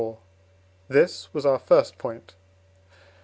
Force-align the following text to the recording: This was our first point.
This 0.87 1.31
was 1.31 1.45
our 1.45 1.59
first 1.59 1.99
point. 1.99 2.33